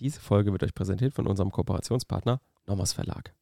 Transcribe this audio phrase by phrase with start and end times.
[0.00, 3.34] Diese Folge wird euch präsentiert von unserem Kooperationspartner Nommers Verlag.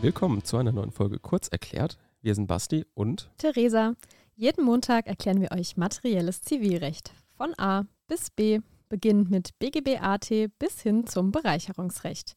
[0.00, 1.96] Willkommen zu einer neuen Folge Kurz erklärt.
[2.22, 3.94] Wir sind Basti und Theresa.
[4.34, 10.80] Jeden Montag erklären wir euch materielles Zivilrecht von A bis B, beginnend mit BGB-AT bis
[10.80, 12.36] hin zum Bereicherungsrecht.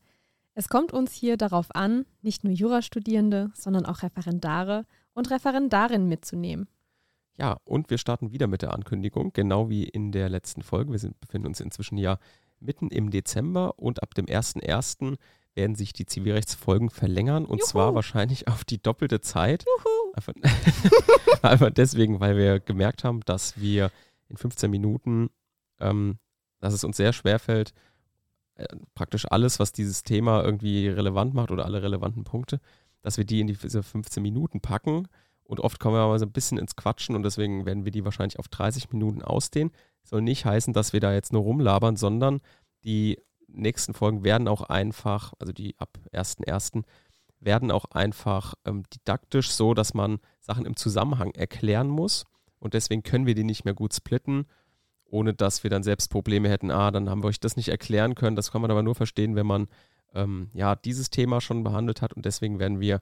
[0.54, 6.68] Es kommt uns hier darauf an, nicht nur Jurastudierende, sondern auch Referendare und Referendarinnen mitzunehmen.
[7.38, 10.92] Ja, und wir starten wieder mit der Ankündigung, genau wie in der letzten Folge.
[10.92, 12.18] Wir sind, befinden uns inzwischen ja
[12.60, 15.18] mitten im Dezember und ab dem 1.1
[15.56, 17.68] werden sich die Zivilrechtsfolgen verlängern und Juhu.
[17.70, 19.66] zwar wahrscheinlich auf die doppelte Zeit.
[20.14, 20.34] Einfach,
[21.42, 23.92] einfach, deswegen, weil wir gemerkt haben, dass wir
[24.28, 25.30] in 15 Minuten,
[25.80, 26.20] ähm,
[26.60, 27.74] dass es uns sehr schwer fällt,
[28.56, 32.60] äh, praktisch alles, was dieses Thema irgendwie relevant macht oder alle relevanten Punkte,
[33.02, 35.08] dass wir die in diese 15 Minuten packen.
[35.44, 38.06] Und oft kommen wir aber so ein bisschen ins Quatschen und deswegen werden wir die
[38.06, 39.72] wahrscheinlich auf 30 Minuten ausdehnen.
[40.04, 42.42] Soll nicht heißen, dass wir da jetzt nur rumlabern, sondern
[42.84, 46.84] die nächsten Folgen werden auch einfach, also die ab 1.1.,
[47.40, 52.26] werden auch einfach ähm, didaktisch so, dass man Sachen im Zusammenhang erklären muss.
[52.60, 54.46] Und deswegen können wir die nicht mehr gut splitten,
[55.10, 56.72] ohne dass wir dann selbst Probleme hätten.
[56.72, 58.36] Ah, dann haben wir euch das nicht erklären können.
[58.36, 59.68] Das kann man aber nur verstehen, wenn man
[60.14, 62.14] ähm, ja dieses Thema schon behandelt hat.
[62.14, 63.02] Und deswegen werden wir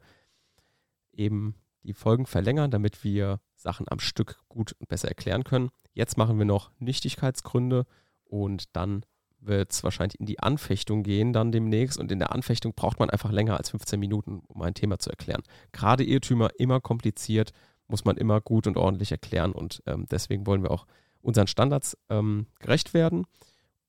[1.14, 5.70] eben die Folgen verlängern, damit wir Sachen am Stück gut und besser erklären können.
[5.94, 7.86] Jetzt machen wir noch Nichtigkeitsgründe
[8.24, 9.04] und dann
[9.40, 11.98] wird es wahrscheinlich in die Anfechtung gehen dann demnächst.
[11.98, 15.10] Und in der Anfechtung braucht man einfach länger als 15 Minuten, um ein Thema zu
[15.10, 15.44] erklären.
[15.72, 17.52] Gerade Irrtümer immer kompliziert,
[17.88, 19.54] muss man immer gut und ordentlich erklären.
[19.54, 20.86] Und ähm, deswegen wollen wir auch
[21.28, 23.28] unseren Standards ähm, gerecht werden.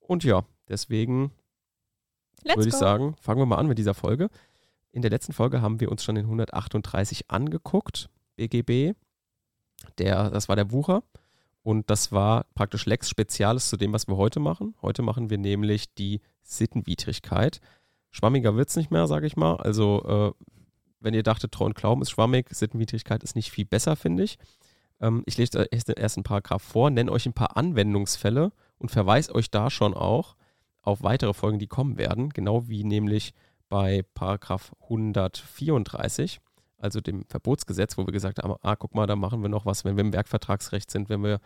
[0.01, 1.31] Und ja, deswegen
[2.43, 4.29] würde ich sagen, fangen wir mal an mit dieser Folge.
[4.91, 8.95] In der letzten Folge haben wir uns schon den 138 angeguckt, BGB.
[9.99, 11.05] Der, das war der Wucher.
[11.63, 14.75] Und das war praktisch Lex Speziales zu dem, was wir heute machen.
[14.83, 17.61] Heute machen wir nämlich die Sittenwidrigkeit.
[18.11, 19.57] Schwammiger wird es nicht mehr, sage ich mal.
[19.59, 20.45] Also, äh,
[20.99, 24.39] wenn ihr dachtet, Treu und Glauben ist schwammig, Sittenwidrigkeit ist nicht viel besser, finde ich.
[25.01, 29.35] Ähm, ich lese erst den ersten Paragraph vor, nenne euch ein paar Anwendungsfälle und verweise
[29.35, 30.37] euch da schon auch
[30.83, 32.31] auf weitere Folgen, die kommen werden.
[32.31, 33.35] Genau wie nämlich
[33.69, 36.41] bei Paragraph 134
[36.79, 39.85] also dem Verbotsgesetz, wo wir gesagt haben, ah, guck mal, da machen wir noch was,
[39.85, 41.41] wenn wir im Werkvertragsrecht sind, wenn wir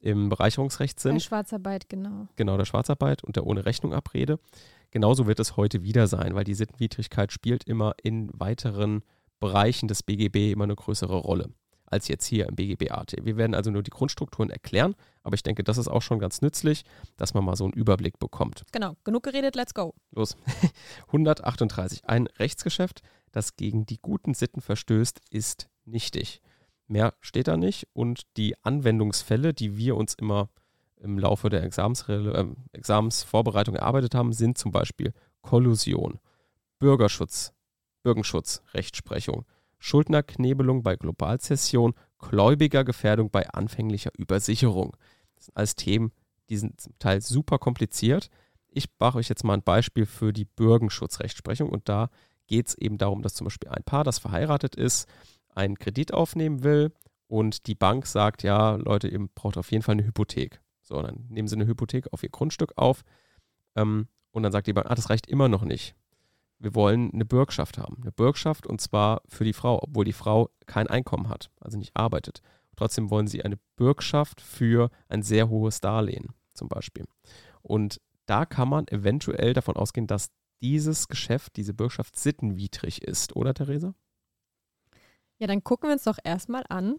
[0.00, 1.14] im Bereicherungsrecht sind.
[1.14, 2.28] Der Schwarzarbeit, genau.
[2.36, 4.38] Genau, der Schwarzarbeit und der ohne Rechnung Abrede.
[4.90, 9.02] Genauso wird es heute wieder sein, weil die Sittenwidrigkeit spielt immer in weiteren
[9.40, 11.50] Bereichen des BGB immer eine größere Rolle
[11.90, 13.16] als jetzt hier im BGB-AT.
[13.22, 16.42] Wir werden also nur die Grundstrukturen erklären, aber ich denke, das ist auch schon ganz
[16.42, 16.84] nützlich,
[17.16, 18.64] dass man mal so einen Überblick bekommt.
[18.72, 19.94] Genau, genug geredet, let's go.
[20.12, 20.36] Los.
[21.08, 22.04] 138.
[22.04, 26.40] Ein Rechtsgeschäft das gegen die guten Sitten verstößt, ist nichtig.
[26.86, 30.48] Mehr steht da nicht und die Anwendungsfälle, die wir uns immer
[30.96, 35.12] im Laufe der äh, Examensvorbereitung erarbeitet haben, sind zum Beispiel
[35.42, 36.18] Kollusion,
[36.78, 37.52] Bürgerschutz,
[38.02, 39.44] Bürgenschutz, Rechtsprechung,
[39.78, 44.96] Schuldnerknebelung bei Globalzession, Gläubigergefährdung bei anfänglicher Übersicherung.
[45.36, 46.12] Das sind alles Themen,
[46.50, 48.30] die sind zum Teil super kompliziert.
[48.68, 52.10] Ich mache euch jetzt mal ein Beispiel für die Bürgenschutzrechtsprechung und da
[52.46, 55.08] geht es eben darum, dass zum Beispiel ein Paar, das verheiratet ist,
[55.54, 56.92] einen Kredit aufnehmen will
[57.26, 60.60] und die Bank sagt, ja, Leute, ihr braucht auf jeden Fall eine Hypothek.
[60.82, 63.02] So, dann nehmen sie eine Hypothek auf ihr Grundstück auf
[63.76, 65.94] ähm, und dann sagt die Bank, ah, das reicht immer noch nicht.
[66.58, 67.98] Wir wollen eine Bürgschaft haben.
[68.02, 71.96] Eine Bürgschaft und zwar für die Frau, obwohl die Frau kein Einkommen hat, also nicht
[71.96, 72.42] arbeitet.
[72.76, 77.04] Trotzdem wollen sie eine Bürgschaft für ein sehr hohes Darlehen zum Beispiel.
[77.62, 80.30] Und da kann man eventuell davon ausgehen, dass
[80.60, 83.94] dieses Geschäft, diese Bürgschaft sittenwidrig ist, oder Theresa?
[85.38, 86.96] Ja, dann gucken wir uns doch erstmal an,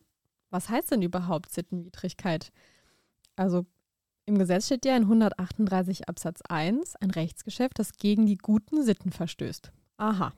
[0.50, 2.52] was heißt denn überhaupt Sittenwidrigkeit?
[3.36, 3.66] Also
[4.30, 9.12] im Gesetz steht ja in 138 Absatz 1 ein Rechtsgeschäft, das gegen die guten Sitten
[9.12, 9.72] verstößt.
[9.98, 10.34] Aha.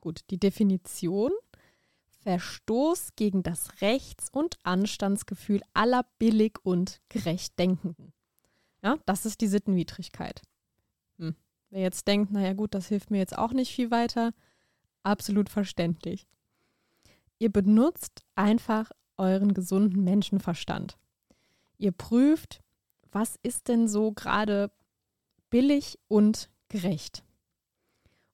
[0.00, 1.32] Gut, die Definition
[2.20, 8.12] Verstoß gegen das Rechts- und Anstandsgefühl aller billig und gerecht Denkenden.
[8.82, 10.42] Ja, das ist die Sittenwidrigkeit.
[11.18, 11.34] Hm.
[11.70, 14.32] Wer jetzt denkt, naja gut, das hilft mir jetzt auch nicht viel weiter,
[15.02, 16.26] absolut verständlich.
[17.38, 20.98] Ihr benutzt einfach euren gesunden Menschenverstand.
[21.78, 22.63] Ihr prüft,
[23.14, 24.70] was ist denn so gerade
[25.48, 27.22] billig und gerecht.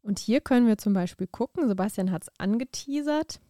[0.02, 3.40] Und hier können wir zum Beispiel gucken, Sebastian hat es angeteasert,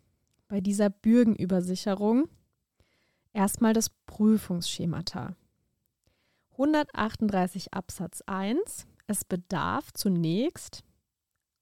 [0.49, 2.29] bei dieser Bürgenübersicherung
[3.33, 5.37] erstmal das Prüfungsschemata.
[6.53, 10.83] 138 Absatz 1 es bedarf zunächst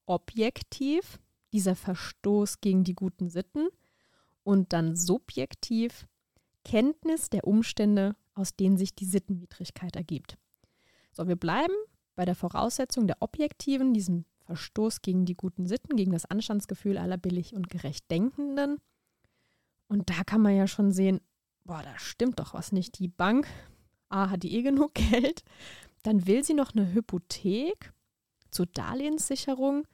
[0.05, 1.19] objektiv
[1.53, 3.69] dieser Verstoß gegen die guten Sitten
[4.43, 6.07] und dann subjektiv
[6.63, 10.37] Kenntnis der Umstände, aus denen sich die Sittenwidrigkeit ergibt.
[11.11, 11.73] So, wir bleiben
[12.15, 17.17] bei der Voraussetzung der objektiven, diesem Verstoß gegen die guten Sitten, gegen das Anstandsgefühl aller
[17.17, 18.77] billig und gerecht Denkenden.
[19.87, 21.21] Und da kann man ja schon sehen,
[21.65, 22.99] boah, da stimmt doch was nicht.
[22.99, 23.47] Die Bank,
[24.09, 25.43] A, hat die eh genug Geld,
[26.03, 27.93] dann will sie noch eine Hypothek
[28.49, 29.85] zur Darlehenssicherung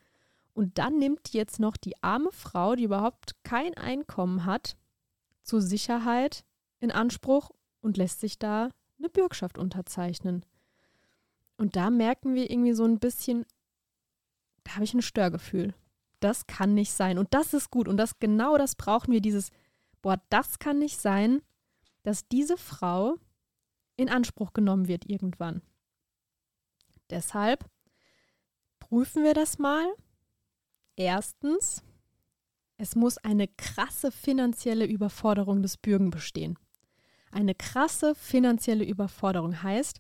[0.54, 4.78] und dann nimmt jetzt noch die arme Frau, die überhaupt kein Einkommen hat,
[5.44, 6.46] zur Sicherheit
[6.80, 7.52] in Anspruch
[7.86, 10.44] und lässt sich da eine Bürgschaft unterzeichnen.
[11.58, 13.46] Und da merken wir irgendwie so ein bisschen,
[14.64, 15.76] da habe ich ein Störgefühl.
[16.20, 17.20] Das kann nicht sein.
[17.20, 17.88] Und das ist gut.
[17.88, 19.52] Und das genau das brauchen wir, dieses,
[20.02, 21.42] boah, das kann nicht sein,
[22.02, 23.18] dass diese Frau
[23.98, 25.62] in Anspruch genommen wird irgendwann.
[27.12, 27.70] Deshalb
[28.80, 29.86] prüfen wir das mal.
[30.96, 31.84] Erstens,
[32.78, 36.58] es muss eine krasse finanzielle Überforderung des Bürgen bestehen.
[37.36, 40.00] Eine krasse finanzielle Überforderung heißt,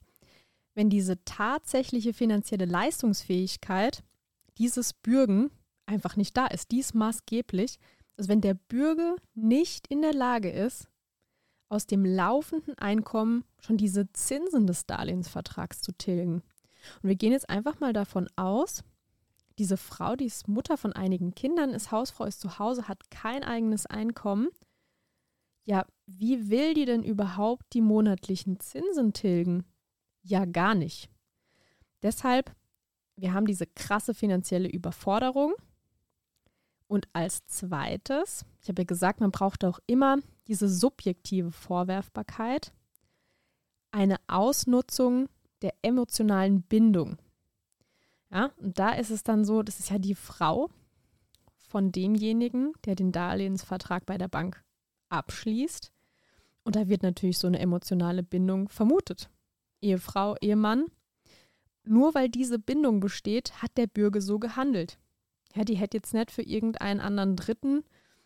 [0.73, 4.05] wenn diese tatsächliche finanzielle Leistungsfähigkeit
[4.57, 5.51] dieses Bürgen
[5.85, 7.77] einfach nicht da ist, dies maßgeblich,
[8.15, 10.87] also wenn der Bürger nicht in der Lage ist,
[11.67, 16.35] aus dem laufenden Einkommen schon diese Zinsen des Darlehensvertrags zu tilgen.
[17.01, 18.85] Und wir gehen jetzt einfach mal davon aus,
[19.59, 23.43] diese Frau, die ist Mutter von einigen Kindern, ist Hausfrau, ist zu Hause, hat kein
[23.43, 24.47] eigenes Einkommen.
[25.65, 29.65] Ja, wie will die denn überhaupt die monatlichen Zinsen tilgen?
[30.21, 31.09] Ja, gar nicht.
[32.03, 32.55] Deshalb,
[33.15, 35.53] wir haben diese krasse finanzielle Überforderung.
[36.87, 40.17] Und als zweites, ich habe ja gesagt, man braucht auch immer
[40.47, 42.71] diese subjektive Vorwerfbarkeit,
[43.91, 45.29] eine Ausnutzung
[45.63, 47.17] der emotionalen Bindung.
[48.29, 50.69] Ja, und da ist es dann so, das ist ja die Frau
[51.57, 54.64] von demjenigen, der den Darlehensvertrag bei der Bank
[55.17, 55.91] abschließt.
[56.63, 59.29] Und da wird natürlich so eine emotionale Bindung vermutet.
[59.81, 60.85] Ehefrau, Ehemann.
[61.83, 64.97] Nur weil diese Bindung besteht, hat der Bürger so gehandelt.
[65.53, 67.83] Ja, die hätte jetzt nicht für irgendeinen anderen Dritten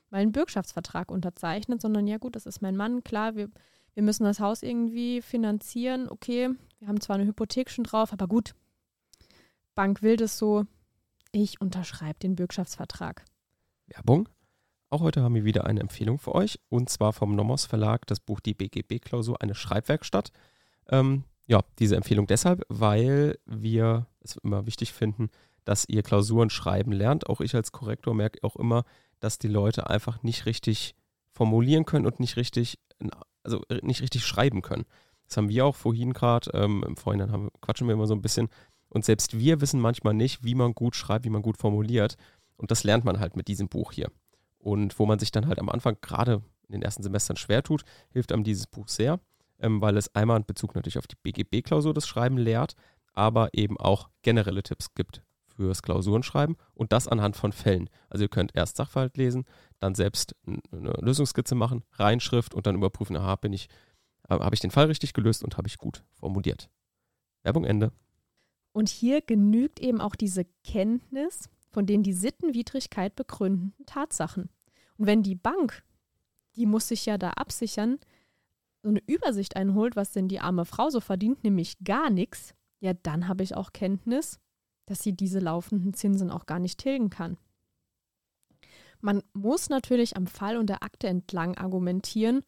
[0.10, 3.50] mal einen Bürgschaftsvertrag unterzeichnet, sondern ja gut, das ist mein Mann, klar, wir,
[3.94, 6.50] wir müssen das Haus irgendwie finanzieren, okay,
[6.80, 8.56] wir haben zwar eine Hypothek schon drauf, aber gut,
[9.76, 10.66] Bank will das so,
[11.32, 13.24] ich unterschreibe den Bürgschaftsvertrag.
[13.88, 14.28] Werbung.
[14.92, 18.20] Auch heute haben wir wieder eine Empfehlung für euch und zwar vom Nomos Verlag das
[18.20, 20.32] Buch Die BGB-Klausur, eine Schreibwerkstatt.
[20.90, 25.30] Ähm, ja, diese Empfehlung deshalb, weil wir es immer wichtig finden,
[25.64, 27.30] dass ihr Klausuren schreiben lernt.
[27.30, 28.84] Auch ich als Korrektor merke auch immer,
[29.20, 30.96] dass die Leute einfach nicht richtig
[31.32, 32.80] formulieren können und nicht richtig,
[33.44, 34.86] also nicht richtig schreiben können.
[35.28, 38.24] Das haben wir auch vorhin gerade, ähm, im Vorhinein haben, quatschen wir immer so ein
[38.24, 38.50] bisschen.
[38.88, 42.16] Und selbst wir wissen manchmal nicht, wie man gut schreibt, wie man gut formuliert.
[42.58, 44.10] Und das lernt man halt mit diesem Buch hier.
[44.60, 47.84] Und wo man sich dann halt am Anfang gerade in den ersten Semestern schwer tut,
[48.12, 49.20] hilft einem dieses Buch sehr,
[49.60, 52.76] ähm, weil es einmal in Bezug natürlich auf die BGB-Klausur das Schreiben lehrt,
[53.14, 55.24] aber eben auch generelle Tipps gibt
[55.60, 57.90] fürs Klausurenschreiben und das anhand von Fällen.
[58.10, 59.46] Also ihr könnt erst Sachverhalt lesen,
[59.80, 63.68] dann selbst eine Lösungsskizze machen, Reinschrift und dann überprüfen, aha, bin ich,
[64.30, 66.70] habe ich den Fall richtig gelöst und habe ich gut formuliert.
[67.44, 67.92] Werbung Ende.
[68.72, 74.50] Und hier genügt eben auch diese Kenntnis von den die Sittenwidrigkeit begründenden Tatsachen.
[74.98, 75.84] Und wenn die Bank,
[76.56, 78.00] die muss sich ja da absichern,
[78.82, 82.94] so eine Übersicht einholt, was denn die arme Frau so verdient, nämlich gar nichts, ja,
[82.94, 84.40] dann habe ich auch Kenntnis,
[84.86, 87.38] dass sie diese laufenden Zinsen auch gar nicht tilgen kann.
[89.02, 92.44] Man muss natürlich am Fall und der Akte entlang argumentieren.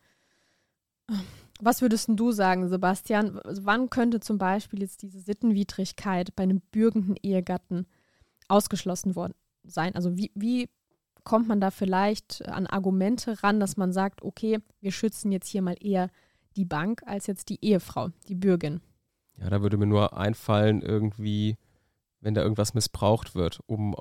[1.61, 3.39] Was würdest du sagen, Sebastian?
[3.43, 7.85] Wann könnte zum Beispiel jetzt diese Sittenwidrigkeit bei einem bürgenden Ehegatten
[8.51, 9.95] ausgeschlossen worden sein?
[9.95, 10.69] Also wie, wie
[11.23, 15.61] kommt man da vielleicht an Argumente ran, dass man sagt, okay, wir schützen jetzt hier
[15.61, 16.09] mal eher
[16.55, 18.81] die Bank als jetzt die Ehefrau, die Bürgin?
[19.37, 21.57] Ja, da würde mir nur einfallen, irgendwie
[22.21, 23.95] wenn da irgendwas missbraucht wird, um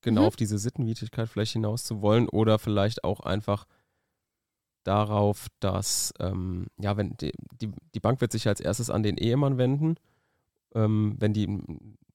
[0.00, 0.26] genau mhm.
[0.28, 3.66] auf diese Sittenwidrigkeit vielleicht hinaus zu wollen oder vielleicht auch einfach
[4.84, 9.16] darauf, dass, ähm, ja, wenn die, die, die, Bank wird sich als erstes an den
[9.16, 9.96] Ehemann wenden,
[10.74, 11.48] ähm, wenn die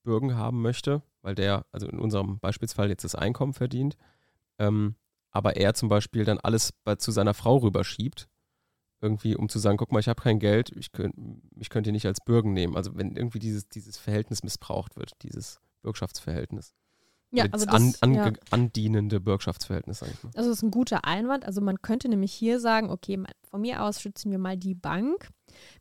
[0.04, 3.98] Bürgen haben möchte, weil der, also in unserem Beispielsfall jetzt das Einkommen verdient,
[4.58, 4.96] ähm,
[5.32, 8.28] aber er zum Beispiel dann alles bei, zu seiner Frau rüberschiebt
[9.02, 11.16] irgendwie, um zu sagen, guck mal, ich habe kein Geld, ich könnt,
[11.56, 12.76] mich könnt ihr nicht als Bürgen nehmen.
[12.76, 16.74] Also wenn irgendwie dieses, dieses Verhältnis missbraucht wird, dieses Bürgschaftsverhältnis.
[17.32, 18.32] Ja, also an, das, an, ja.
[18.50, 20.32] andienende Bürgschaftsverhältnis, sag ich mal.
[20.36, 21.46] Also das ist ein guter Einwand.
[21.46, 25.30] Also man könnte nämlich hier sagen, okay, von mir aus schützen wir mal die Bank,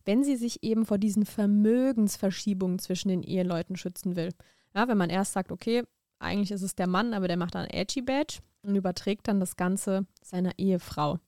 [0.04, 4.30] wenn sie sich eben vor diesen Vermögensverschiebungen zwischen den Eheleuten schützen will.
[4.78, 5.82] Ja, wenn man erst sagt, okay,
[6.20, 9.56] eigentlich ist es der Mann, aber der macht dann Edgy Badge und überträgt dann das
[9.56, 11.18] Ganze seiner Ehefrau.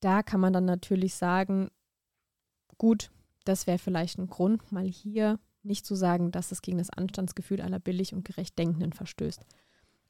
[0.00, 1.70] Da kann man dann natürlich sagen,
[2.76, 3.10] gut,
[3.44, 7.60] das wäre vielleicht ein Grund, mal hier nicht zu sagen, dass es gegen das Anstandsgefühl
[7.60, 9.44] aller billig und gerecht Denkenden verstößt.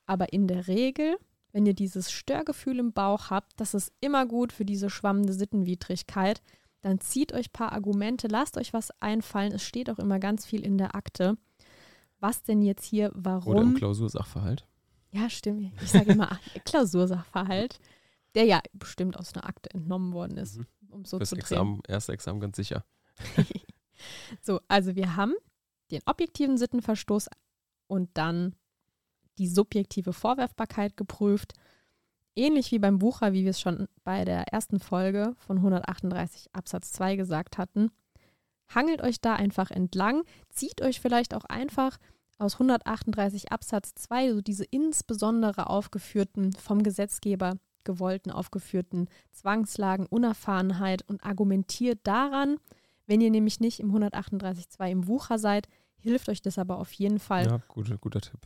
[0.07, 1.19] Aber in der Regel
[1.53, 6.43] wenn ihr dieses Störgefühl im Bauch habt, das ist immer gut für diese schwammende Sittenwidrigkeit,
[6.83, 9.53] dann zieht euch ein paar Argumente, lasst euch was einfallen.
[9.53, 11.37] Es steht auch immer ganz viel in der Akte.
[12.21, 13.75] Was denn jetzt hier, Oder im warum?
[13.75, 14.67] Klausursachverhalt.
[15.11, 15.73] Ja, stimmt.
[15.83, 17.79] Ich sage immer Klausursachverhalt,
[18.35, 20.67] der ja bestimmt aus einer Akte entnommen worden ist, Mhm.
[20.91, 21.37] um so Fürs zu.
[21.37, 22.85] Examen, erste Examen ganz sicher.
[24.41, 25.35] So, also wir haben
[25.91, 27.29] den objektiven Sittenverstoß
[27.89, 28.55] und dann
[29.39, 31.55] die subjektive Vorwerfbarkeit geprüft.
[32.37, 36.93] Ähnlich wie beim Bucher, wie wir es schon bei der ersten Folge von 138 Absatz
[36.93, 37.91] 2 gesagt hatten.
[38.75, 41.99] Hangelt euch da einfach entlang, zieht euch vielleicht auch einfach
[42.39, 51.25] aus 138 Absatz 2 so diese insbesondere aufgeführten, vom Gesetzgeber gewollten aufgeführten Zwangslagen, Unerfahrenheit und
[51.25, 52.59] argumentiert daran,
[53.07, 57.19] wenn ihr nämlich nicht im 138.2 im Wucher seid, hilft euch das aber auf jeden
[57.19, 58.41] Fall, Ja, guter, guter Tipp.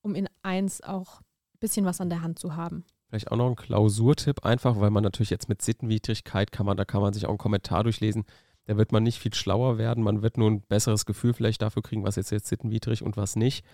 [0.00, 2.84] um in eins auch ein bisschen was an der Hand zu haben.
[3.08, 6.84] Vielleicht auch noch ein Klausurtipp, einfach, weil man natürlich jetzt mit Sittenwidrigkeit kann man, da
[6.84, 8.24] kann man sich auch einen Kommentar durchlesen.
[8.70, 11.82] Da wird man nicht viel schlauer werden, man wird nur ein besseres Gefühl vielleicht dafür
[11.82, 13.64] kriegen, was jetzt, jetzt sittenwidrig und was nicht.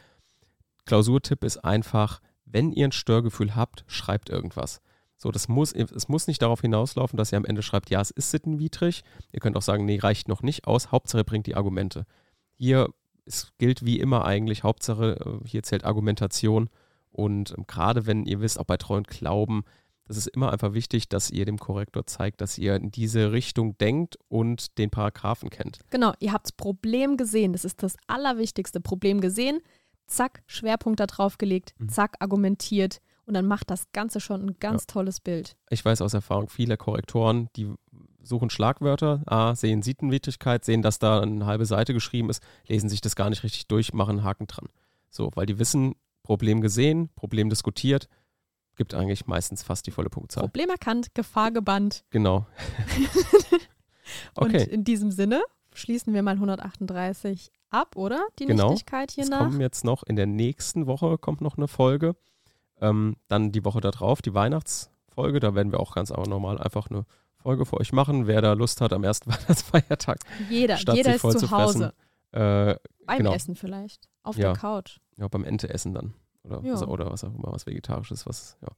[0.87, 4.81] Klausurtipp ist einfach, wenn ihr ein Störgefühl habt, schreibt irgendwas.
[5.19, 8.11] So, das muss, es muss nicht darauf hinauslaufen, dass ihr am Ende schreibt, ja, es
[8.11, 9.05] ist sittenwidrig.
[9.33, 10.93] Ihr könnt auch sagen, nee, reicht noch nicht aus.
[10.93, 12.07] Hauptsache bringt die Argumente.
[12.55, 12.89] Hier
[13.27, 16.71] es gilt wie immer eigentlich, Hauptsache äh, hier zählt Argumentation.
[17.11, 19.65] Und ähm, gerade wenn ihr wisst, auch bei Treu und Glauben,
[20.07, 23.77] das ist immer einfach wichtig, dass ihr dem Korrektor zeigt, dass ihr in diese Richtung
[23.79, 25.79] denkt und den Paragraphen kennt.
[25.91, 27.53] Genau, ihr habt das Problem gesehen.
[27.53, 28.81] Das ist das allerwichtigste.
[28.81, 29.61] Problem gesehen,
[30.07, 31.89] zack, Schwerpunkt da drauf gelegt, Mhm.
[31.89, 33.01] zack, argumentiert.
[33.25, 35.57] Und dann macht das Ganze schon ein ganz tolles Bild.
[35.69, 37.75] Ich weiß aus Erfahrung, viele Korrektoren, die
[38.23, 43.01] suchen Schlagwörter, A, sehen Sittenwidrigkeit, sehen, dass da eine halbe Seite geschrieben ist, lesen sich
[43.01, 44.69] das gar nicht richtig durch, machen einen Haken dran.
[45.11, 48.09] So, weil die wissen, Problem gesehen, Problem diskutiert,
[48.77, 50.43] gibt eigentlich meistens fast die volle Punktzahl.
[50.45, 52.05] Problem erkannt, Gefahr gebannt.
[52.11, 52.47] Genau.
[54.35, 55.43] Und okay, in diesem Sinne
[55.75, 58.27] schließen wir mal 138 ab, oder?
[58.39, 58.71] Die Genau.
[58.71, 59.39] Nichtigkeit hier nach.
[59.41, 62.15] kommen jetzt noch, in der nächsten Woche kommt noch eine Folge.
[62.81, 65.41] Ähm, dann die Woche darauf, die Weihnachtsfolge.
[65.41, 67.05] Da werden wir auch ganz aber normal einfach eine
[67.37, 68.27] Folge für euch machen.
[68.27, 70.19] Wer da Lust hat, am ersten Weihnachtsfeiertag
[70.51, 71.95] Jeder, statt jeder ist voll zu zu Hause.
[72.33, 73.33] fressen, äh, Beim genau.
[73.33, 74.09] Essen vielleicht.
[74.23, 74.53] Auf Ja.
[74.53, 74.99] der Couch.
[75.17, 76.15] ja, beim Ente essen dann.
[76.47, 76.73] Oder, Ja.
[76.75, 78.69] was, oder was auch immer, was Vegetarisches, was, ja.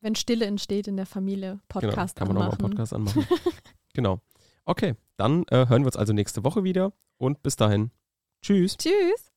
[0.00, 2.64] Wenn Stille entsteht in der Familie, Podcast genau, kann man auch mal anmachen.
[2.64, 3.26] einen Podcast anmachen.
[3.94, 4.20] genau.
[4.66, 7.90] Okay, dann äh, hören wir uns also nächste Woche wieder und bis dahin.
[8.42, 8.76] Tschüss.
[8.76, 9.33] Tschüss.